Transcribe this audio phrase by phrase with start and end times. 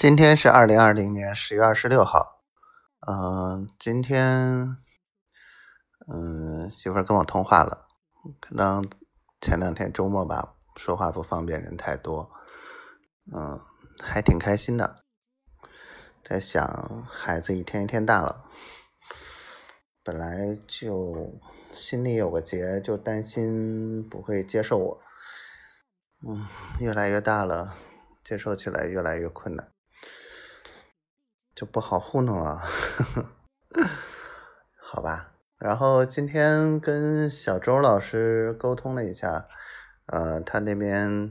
[0.00, 2.40] 今天是二零二零年十月二十六号，
[3.06, 4.78] 嗯，今天，
[6.10, 7.86] 嗯，媳妇儿跟我通话了，
[8.40, 8.82] 可能
[9.42, 12.30] 前两天周末吧，说话不方便，人太多，
[13.30, 13.60] 嗯，
[14.02, 15.04] 还挺开心的，
[16.24, 18.46] 在想孩子一天一天大了，
[20.02, 21.38] 本来就
[21.72, 25.02] 心里有个结，就担心不会接受我，
[26.26, 26.46] 嗯，
[26.78, 27.76] 越来越大了，
[28.24, 29.70] 接受起来越来越困难。
[31.60, 32.62] 就不好糊弄了，
[34.80, 35.34] 好吧。
[35.58, 39.46] 然后今天跟小周老师沟通了一下，
[40.06, 41.30] 呃，他那边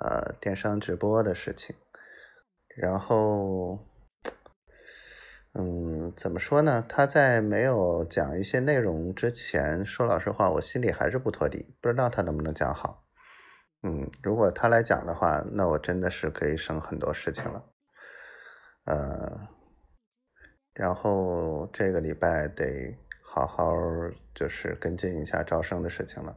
[0.00, 1.76] 呃电商直播的事情，
[2.74, 3.80] 然后，
[5.52, 6.82] 嗯，怎么说呢？
[6.88, 13.04] 他在没有讲一些内容之前，说老实话，我心里还是不托底，不知道他能不能讲好。
[13.82, 17.62] 嗯，如果他来讲的话，那我真的是可以省很多事情了，
[18.86, 19.54] 呃。
[20.76, 23.72] 然后这个礼拜得好好
[24.34, 26.36] 就是跟进一下招生的事情了，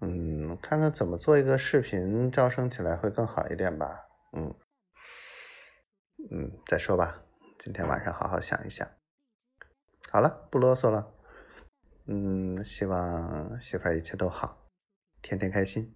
[0.00, 4.54] 嗯，看看怎么做一个视频招生起来会更好一点吧，嗯，
[6.30, 7.22] 嗯，再说吧，
[7.58, 8.88] 今天晚上好好想一想。
[10.10, 11.12] 好了，不啰嗦了，
[12.06, 14.70] 嗯，希望媳妇儿一切都好，
[15.20, 15.94] 天天开心，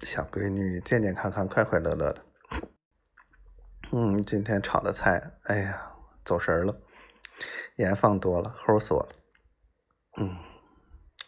[0.00, 2.29] 小闺女健健康康、快快乐乐的。
[3.92, 5.92] 嗯，今天炒的菜，哎呀，
[6.24, 6.80] 走神儿了，
[7.74, 9.08] 盐放多了，齁死我了。
[10.16, 10.36] 嗯，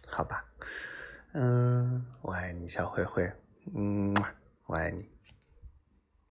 [0.06, 0.44] 好吧，
[1.32, 3.32] 嗯，我爱你，小灰灰，
[3.74, 4.14] 嗯，
[4.66, 5.10] 我爱你。